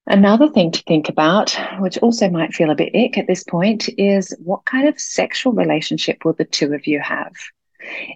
another 0.06 0.48
thing 0.48 0.70
to 0.70 0.82
think 0.82 1.08
about 1.08 1.56
which 1.78 1.98
also 1.98 2.28
might 2.30 2.54
feel 2.54 2.70
a 2.70 2.75
bit 2.75 2.94
ick 2.94 3.18
at 3.18 3.26
this 3.26 3.44
point 3.44 3.88
is 3.98 4.34
what 4.38 4.64
kind 4.64 4.88
of 4.88 5.00
sexual 5.00 5.52
relationship 5.52 6.25
will 6.25 6.32
the 6.34 6.44
two 6.44 6.72
of 6.72 6.86
you 6.86 7.00
have 7.00 7.32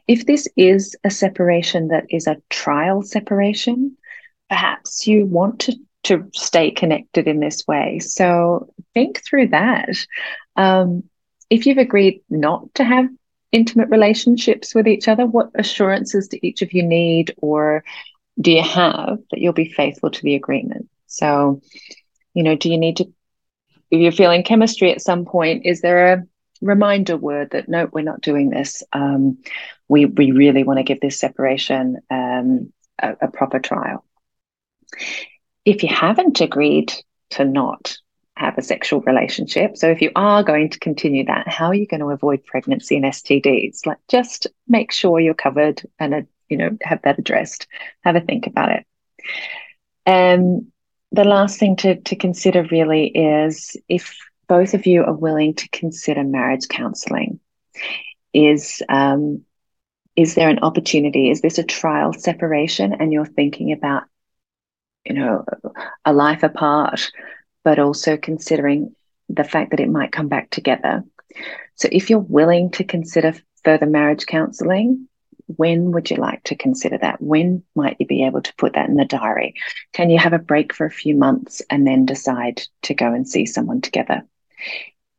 if 0.07 0.27
this 0.27 0.49
is 0.57 0.97
a 1.05 1.11
separation 1.11 1.89
that 1.89 2.07
is 2.11 2.27
a 2.27 2.41
trial 2.51 3.03
separation, 3.03 3.97
perhaps 4.49 5.07
you 5.07 5.27
want 5.27 5.61
to, 5.61 5.77
to 6.05 6.29
stay 6.35 6.71
connected 6.71 7.29
in 7.29 7.41
this 7.41 7.67
way. 7.67 7.99
So 7.99 8.73
think 8.95 9.23
through 9.25 9.49
that. 9.49 9.91
Um, 10.57 11.05
if 11.49 11.67
you've 11.67 11.79
agreed 11.79 12.23
not 12.29 12.75
to 12.75 12.85
have 12.85 13.09
intimate 13.53 13.89
relationships 13.89 14.75
with 14.75 14.87
each 14.87 15.09
other, 15.09 15.27
what 15.27 15.51
assurances 15.55 16.29
do 16.29 16.39
each 16.43 16.63
of 16.63 16.73
you 16.73 16.83
need 16.83 17.35
or 17.39 17.85
do 18.41 18.53
you 18.53 18.63
have 18.63 19.19
that 19.31 19.41
you'll 19.41 19.53
be 19.53 19.69
faithful 19.69 20.11
to 20.11 20.23
the 20.23 20.37
agreement? 20.37 20.89
So, 21.11 21.61
you 22.35 22.43
know, 22.43 22.57
do 22.57 22.71
you 22.71 22.79
need 22.79 22.99
to, 22.99 23.05
if 23.91 24.01
you're 24.01 24.13
feeling 24.13 24.45
chemistry 24.45 24.93
at 24.93 25.03
some 25.03 25.25
point, 25.25 25.67
is 25.67 25.81
there 25.81 26.13
a 26.13 26.25
reminder 26.61 27.17
word 27.17 27.51
that 27.51 27.69
no, 27.69 27.89
we're 27.93 28.03
not 28.05 28.21
doing 28.21 28.51
this. 28.51 28.83
Um, 28.93 29.39
we 29.89 30.07
we 30.07 30.31
really 30.31 30.63
want 30.63 30.79
to 30.79 30.85
give 30.85 31.01
this 31.01 31.19
separation 31.19 31.99
um, 32.11 32.73
a, 32.99 33.17
a 33.23 33.29
proper 33.29 33.59
trial. 33.59 34.05
If 35.65 35.83
you 35.83 35.89
haven't 35.89 36.41
agreed 36.41 36.93
to 37.31 37.45
not 37.45 37.97
have 38.37 38.57
a 38.57 38.63
sexual 38.63 39.01
relationship, 39.03 39.77
so 39.77 39.91
if 39.91 40.01
you 40.01 40.11
are 40.17 40.43
going 40.43 40.71
to 40.71 40.79
continue 40.79 41.27
that, 41.27 41.49
how 41.49 41.67
are 41.67 41.75
you 41.75 41.87
going 41.87 42.01
to 42.01 42.11
avoid 42.11 42.45
pregnancy 42.45 42.97
and 42.97 43.05
STDs? 43.05 43.87
Like, 43.87 43.99
just 44.09 44.47
make 44.67 44.93
sure 44.93 45.21
you're 45.21 45.35
covered 45.35 45.83
and 45.99 46.15
uh, 46.15 46.23
you 46.49 46.57
know 46.57 46.77
have 46.83 47.03
that 47.03 47.19
addressed. 47.19 47.67
Have 48.03 48.17
a 48.17 48.21
think 48.21 48.47
about 48.47 48.71
it. 48.71 48.87
Um, 50.07 50.73
the 51.13 51.25
last 51.25 51.59
thing 51.59 51.77
to 51.77 51.97
to 52.01 52.17
consider 52.17 52.65
really 52.71 53.07
is 53.07 53.77
if 53.89 54.17
both 54.49 54.75
of 54.75 54.85
you 54.85 55.05
are 55.05 55.15
willing 55.15 55.55
to 55.55 55.69
consider 55.69 56.25
marriage 56.25 56.69
counseling. 56.69 57.39
Is 58.35 58.83
um, 58.89 59.45
is 60.17 60.35
there 60.35 60.49
an 60.49 60.59
opportunity? 60.61 61.31
Is 61.31 61.41
this 61.41 61.59
a 61.59 61.63
trial 61.63 62.13
separation, 62.13 62.93
and 62.93 63.13
you're 63.13 63.27
thinking 63.27 63.73
about, 63.73 64.05
you 65.05 65.15
know, 65.15 65.45
a 66.05 66.13
life 66.13 66.43
apart, 66.43 67.13
but 67.65 67.79
also 67.79 68.17
considering 68.17 68.95
the 69.29 69.45
fact 69.45 69.71
that 69.71 69.81
it 69.81 69.89
might 69.89 70.13
come 70.13 70.29
back 70.29 70.51
together. 70.51 71.05
So, 71.77 71.89
if 71.93 72.11
you're 72.11 72.19
willing 72.19 72.73
to 72.73 72.85
consider 72.85 73.35
further 73.65 73.87
marriage 73.87 74.27
counseling, 74.27 75.09
when 75.57 75.93
would 75.93 76.11
you 76.11 76.17
like 76.17 76.43
to 76.45 76.57
consider 76.57 76.99
that? 76.99 77.21
When 77.21 77.63
might 77.75 77.97
you 77.99 78.07
be 78.07 78.25
able 78.25 78.43
to 78.43 78.55
put 78.57 78.75
that 78.75 78.89
in 78.89 78.97
the 78.97 79.05
diary? 79.05 79.55
Can 79.93 80.11
you 80.11 80.19
have 80.19 80.33
a 80.33 80.39
break 80.39 80.75
for 80.75 80.87
a 80.87 80.91
few 80.91 81.17
months 81.17 81.63
and 81.71 81.87
then 81.87 82.07
decide 82.07 82.63
to 82.83 82.95
go 82.95 83.13
and 83.13 83.29
see 83.29 83.47
someone 83.47 83.81
together? 83.81 84.23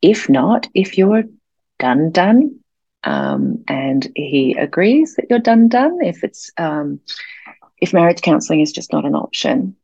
If 0.02 0.30
not, 0.30 0.68
if 0.74 0.98
you're 0.98 1.24
done, 1.80 2.12
done, 2.12 2.60
um, 3.04 3.64
and 3.68 4.08
he 4.16 4.54
agrees 4.54 5.16
that 5.16 5.26
you're 5.30 5.40
done, 5.40 5.68
done, 5.68 6.00
if 6.02 6.24
it's 6.24 6.52
um, 6.58 7.00
if 7.80 7.94
marriage 7.94 8.22
counselling 8.22 8.62
is 8.62 8.72
just 8.72 8.94
not 8.94 9.06
an 9.06 9.16
option, 9.16 9.76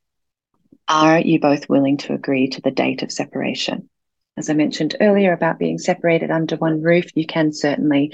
are 0.88 1.20
you 1.20 1.40
both 1.40 1.68
willing 1.68 1.98
to 1.98 2.14
agree 2.14 2.48
to 2.50 2.62
the 2.62 2.72
date 2.72 3.02
of 3.04 3.12
separation? 3.12 3.90
As 4.38 4.52
I 4.52 4.54
mentioned 4.54 4.96
earlier 5.02 5.34
about 5.34 5.58
being 5.58 5.80
separated 5.80 6.30
under 6.30 6.56
one 6.58 6.82
roof, 6.82 7.06
you 7.16 7.26
can 7.26 7.52
certainly 7.52 8.14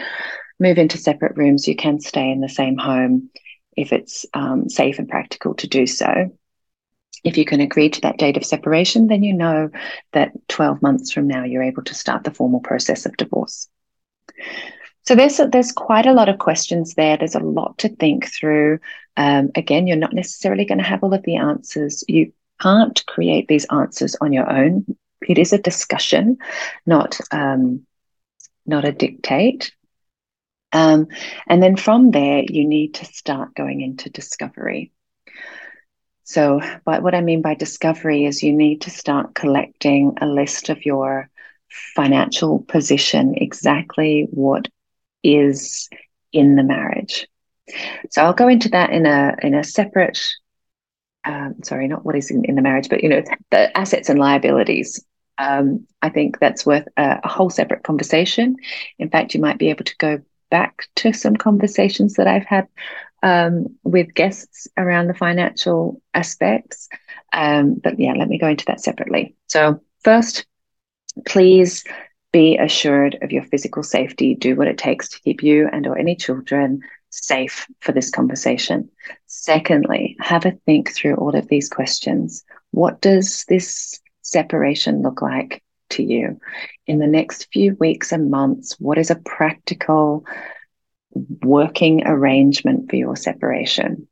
move 0.59 0.77
into 0.77 0.97
separate 0.97 1.37
rooms. 1.37 1.67
You 1.67 1.75
can 1.75 1.99
stay 1.99 2.31
in 2.31 2.41
the 2.41 2.49
same 2.49 2.77
home 2.77 3.29
if 3.75 3.91
it's 3.91 4.25
um, 4.33 4.69
safe 4.69 4.99
and 4.99 5.09
practical 5.09 5.53
to 5.55 5.67
do 5.67 5.87
so. 5.87 6.31
If 7.23 7.37
you 7.37 7.45
can 7.45 7.61
agree 7.61 7.89
to 7.89 8.01
that 8.01 8.17
date 8.17 8.37
of 8.37 8.45
separation, 8.45 9.07
then 9.07 9.23
you 9.23 9.33
know 9.33 9.69
that 10.11 10.31
12 10.49 10.81
months 10.81 11.11
from 11.11 11.27
now 11.27 11.43
you're 11.43 11.63
able 11.63 11.83
to 11.83 11.93
start 11.93 12.23
the 12.23 12.31
formal 12.31 12.59
process 12.59 13.05
of 13.05 13.17
divorce. 13.17 13.67
So 15.05 15.15
there's 15.15 15.37
there's 15.51 15.71
quite 15.71 16.05
a 16.05 16.13
lot 16.13 16.29
of 16.29 16.39
questions 16.39 16.93
there. 16.93 17.17
There's 17.17 17.35
a 17.35 17.39
lot 17.39 17.77
to 17.79 17.89
think 17.89 18.27
through. 18.27 18.79
Um, 19.17 19.51
again, 19.55 19.85
you're 19.85 19.97
not 19.97 20.13
necessarily 20.13 20.65
going 20.65 20.77
to 20.77 20.83
have 20.83 21.03
all 21.03 21.13
of 21.13 21.23
the 21.23 21.35
answers. 21.35 22.03
You 22.07 22.31
can't 22.61 23.05
create 23.05 23.47
these 23.47 23.65
answers 23.65 24.15
on 24.21 24.31
your 24.31 24.49
own. 24.49 24.85
It 25.21 25.37
is 25.37 25.51
a 25.53 25.57
discussion, 25.57 26.37
not 26.85 27.19
um, 27.31 27.85
not 28.65 28.85
a 28.85 28.91
dictate. 28.91 29.73
Um, 30.73 31.07
and 31.47 31.61
then 31.61 31.77
from 31.77 32.11
there, 32.11 32.43
you 32.47 32.65
need 32.65 32.95
to 32.95 33.05
start 33.05 33.55
going 33.55 33.81
into 33.81 34.09
discovery. 34.09 34.91
So, 36.23 36.61
but 36.83 37.03
what 37.03 37.15
I 37.15 37.21
mean 37.21 37.41
by 37.41 37.53
discovery 37.53 38.25
is 38.25 38.43
you 38.43 38.53
need 38.53 38.81
to 38.81 38.89
start 38.89 39.35
collecting 39.35 40.17
a 40.19 40.25
list 40.25 40.69
of 40.69 40.85
your 40.85 41.29
financial 41.95 42.59
position, 42.67 43.35
exactly 43.37 44.27
what 44.31 44.67
is 45.23 45.89
in 46.31 46.55
the 46.55 46.63
marriage. 46.63 47.27
So 48.09 48.23
I'll 48.23 48.33
go 48.33 48.47
into 48.47 48.69
that 48.69 48.89
in 48.89 49.05
a 49.05 49.35
in 49.41 49.53
a 49.53 49.63
separate 49.63 50.19
um, 51.25 51.55
sorry, 51.63 51.87
not 51.87 52.05
what 52.05 52.15
is 52.15 52.31
in, 52.31 52.43
in, 52.45 52.55
the 52.55 52.61
marriage, 52.61 52.89
but 52.89 53.01
you 53.01 53.07
know, 53.07 53.23
the 53.49 53.77
assets 53.77 54.09
and 54.09 54.19
liabilities. 54.19 55.03
Um, 55.37 55.87
I 56.01 56.09
think 56.09 56.37
that's 56.39 56.65
worth 56.65 56.87
a, 56.97 57.21
a, 57.23 57.27
whole 57.29 57.49
separate 57.49 57.83
conversation. 57.83 58.57
In 58.99 59.09
fact, 59.09 59.33
you 59.33 59.39
might 59.39 59.57
be 59.57 59.69
able 59.69 59.85
to 59.85 59.95
go 59.97 60.19
back 60.53 60.87
to 60.97 61.11
some 61.11 61.35
conversations 61.35 62.13
that 62.13 62.27
I've 62.27 62.45
had 62.45 62.67
um, 63.23 63.75
with 63.83 64.13
guests 64.13 64.67
around 64.77 65.07
the 65.07 65.15
financial 65.15 65.99
aspects. 66.13 66.89
Um, 67.33 67.81
but 67.83 67.99
yeah, 67.99 68.13
let 68.13 68.29
me 68.29 68.37
go 68.37 68.47
into 68.47 68.65
that 68.65 68.79
separately. 68.79 69.35
So, 69.47 69.81
first, 70.03 70.45
please 71.25 71.83
be 72.31 72.55
assured 72.57 73.17
of 73.23 73.31
your 73.31 73.41
physical 73.41 73.81
safety. 73.81 74.35
Do 74.35 74.55
what 74.55 74.67
it 74.67 74.77
takes 74.77 75.09
to 75.09 75.21
keep 75.21 75.41
you 75.41 75.67
and 75.73 75.87
or 75.87 75.97
any 75.97 76.15
children 76.15 76.81
safe 77.09 77.65
for 77.79 77.91
this 77.91 78.11
conversation. 78.11 78.89
Secondly, 79.25 80.15
have 80.19 80.45
a 80.45 80.51
think 80.67 80.93
through 80.93 81.15
all 81.15 81.35
of 81.35 81.47
these 81.47 81.67
questions. 81.67 82.45
What 82.69 83.01
does 83.01 83.43
this 83.45 83.99
separation 84.21 85.01
look 85.01 85.23
like 85.23 85.63
to 85.93 86.03
you? 86.03 86.39
In 86.87 86.99
the 86.99 87.07
next 87.07 87.47
few 87.51 87.75
weeks 87.79 88.11
and 88.11 88.29
months, 88.29 88.79
what 88.79 88.97
is 88.97 89.09
a 89.09 89.15
practical 89.15 90.25
working 91.41 92.05
arrangement 92.05 92.89
for 92.89 92.95
your 92.95 93.15
separation? 93.15 94.07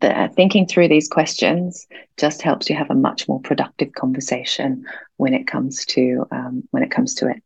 the, 0.00 0.30
thinking 0.34 0.66
through 0.66 0.88
these 0.88 1.08
questions 1.08 1.86
just 2.16 2.42
helps 2.42 2.68
you 2.68 2.76
have 2.76 2.90
a 2.90 2.94
much 2.94 3.28
more 3.28 3.40
productive 3.40 3.92
conversation 3.92 4.84
when 5.16 5.32
it 5.32 5.46
comes 5.46 5.86
to 5.86 6.26
um, 6.30 6.62
when 6.70 6.82
it 6.82 6.90
comes 6.90 7.14
to 7.14 7.28
it. 7.28 7.42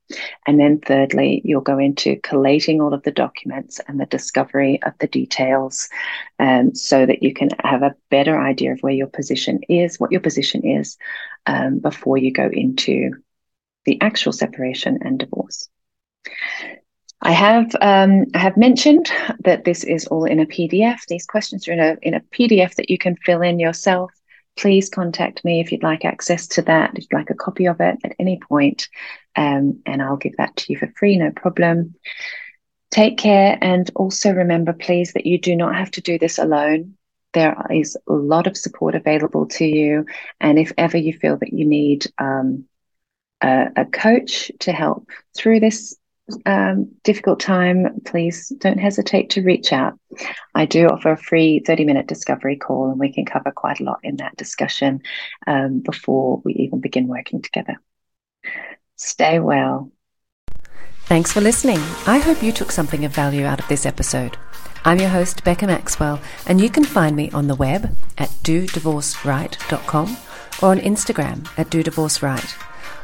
And 0.47 0.59
then 0.59 0.81
thirdly, 0.81 1.43
you'll 1.45 1.61
go 1.61 1.79
into 1.79 2.17
collating 2.23 2.81
all 2.81 2.93
of 2.93 3.03
the 3.05 3.13
documents 3.13 3.81
and 3.87 4.01
the 4.01 4.07
discovery 4.07 4.83
of 4.83 4.95
the 4.99 5.07
details, 5.07 5.89
um, 6.39 6.75
so 6.75 7.07
that 7.07 7.23
you 7.23 7.33
can 7.33 7.51
have 7.61 7.83
a 7.83 7.95
better 8.11 8.39
idea 8.39 8.73
of 8.73 8.81
where 8.81 8.93
your 8.93 9.07
position 9.07 9.61
is, 9.69 10.01
what 10.01 10.11
your 10.11 10.21
position 10.21 10.67
is, 10.67 10.99
um, 11.47 11.79
before 11.79 12.17
you 12.17 12.33
go 12.33 12.49
into 12.53 13.13
the 13.85 14.01
actual 14.01 14.33
separation 14.33 14.99
and 15.03 15.19
divorce. 15.19 15.69
I 17.23 17.33
have 17.33 17.75
um, 17.81 18.27
I 18.35 18.39
have 18.39 18.57
mentioned 18.57 19.11
that 19.45 19.65
this 19.65 19.85
is 19.85 20.07
all 20.07 20.25
in 20.25 20.41
a 20.41 20.47
PDF. 20.47 21.01
These 21.07 21.27
questions 21.27 21.69
are 21.69 21.73
in 21.73 21.81
a 21.81 21.97
in 22.03 22.15
a 22.15 22.21
PDF 22.21 22.75
that 22.77 22.89
you 22.89 22.97
can 22.97 23.17
fill 23.17 23.43
in 23.43 23.59
yourself. 23.59 24.11
Please 24.57 24.89
contact 24.89 25.45
me 25.45 25.61
if 25.61 25.71
you'd 25.71 25.83
like 25.83 26.05
access 26.05 26.47
to 26.49 26.63
that. 26.63 26.93
If 26.95 27.05
you'd 27.05 27.19
like 27.19 27.31
a 27.31 27.35
copy 27.35 27.67
of 27.67 27.81
it 27.81 27.99
at 28.05 28.15
any 28.19 28.41
point, 28.41 28.89
um, 29.37 29.81
and 29.85 30.03
I'll 30.03 30.17
give 30.17 30.37
that 30.39 30.57
to 30.57 30.73
you 30.73 30.79
for 30.79 30.93
free, 30.99 31.19
no 31.19 31.31
problem. 31.31 31.95
Take 32.91 33.19
care, 33.19 33.59
and 33.61 33.89
also 33.95 34.33
remember, 34.33 34.73
please, 34.73 35.13
that 35.13 35.27
you 35.27 35.39
do 35.39 35.55
not 35.55 35.77
have 35.77 35.91
to 35.93 36.01
do 36.01 36.19
this 36.19 36.39
alone. 36.39 36.95
There 37.35 37.55
is 37.71 37.97
a 38.09 38.13
lot 38.13 38.47
of 38.47 38.57
support 38.57 38.95
available 38.95 39.47
to 39.47 39.65
you, 39.65 40.07
and 40.41 40.59
if 40.59 40.73
ever 40.79 40.97
you 40.97 41.13
feel 41.13 41.37
that 41.37 41.53
you 41.53 41.67
need 41.67 42.07
um, 42.19 42.65
a, 43.43 43.69
a 43.77 43.85
coach 43.85 44.51
to 44.61 44.73
help 44.73 45.09
through 45.37 45.61
this 45.61 45.97
um, 46.47 46.93
difficult 47.03 47.41
time, 47.41 48.01
please 48.05 48.51
don't 48.59 48.79
hesitate 48.79 49.31
to 49.31 49.43
reach 49.43 49.73
out. 49.73 49.99
I 50.55 50.67
do 50.67 50.87
offer 50.87 51.13
a 51.13 51.17
free 51.17 51.61
30 51.61 51.85
minute 51.85 52.07
discovery 52.07 52.57
call, 52.57 52.91
and 52.91 52.99
we 52.99 53.13
can 53.13 53.25
cover 53.25 53.51
quite 53.51 53.81
a 53.81 53.85
lot 53.85 54.01
in 54.03 54.17
that 54.17 54.37
discussion 54.37 55.03
um, 55.47 55.81
before 55.81 56.41
we 56.45 56.55
even 56.55 56.81
begin 56.81 57.09
working 57.09 57.43
together. 57.43 57.81
Stay 58.97 59.39
well. 59.41 59.91
Thanks 61.05 61.33
for 61.33 61.41
listening. 61.41 61.81
I 62.07 62.19
hope 62.19 62.43
you 62.43 62.53
took 62.53 62.71
something 62.71 63.05
of 63.05 63.13
value 63.13 63.45
out 63.45 63.61
of 63.61 63.69
this 63.69 63.85
episode. 63.85 64.37
I'm 64.85 65.01
your 65.01 65.09
host, 65.09 65.45
Becca 65.45 65.67
Maxwell, 65.67 66.21
and 66.47 66.61
you 66.61 66.71
can 66.71 66.85
find 66.85 67.17
me 67.17 67.31
on 67.33 67.49
the 67.49 67.55
web 67.55 67.97
at 68.17 68.29
dodivorceright.com 68.45 70.17
or 70.63 70.71
on 70.71 70.79
Instagram 70.79 71.49
at 71.59 71.69
dodivorceright. 71.69 72.70